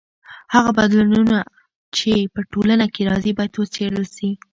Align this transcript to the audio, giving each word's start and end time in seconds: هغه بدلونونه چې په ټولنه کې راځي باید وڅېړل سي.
هغه 0.53 0.71
بدلونونه 0.79 1.37
چې 1.97 2.11
په 2.33 2.41
ټولنه 2.51 2.85
کې 2.93 3.01
راځي 3.11 3.31
باید 3.37 3.53
وڅېړل 3.55 4.05
سي. 4.15 4.29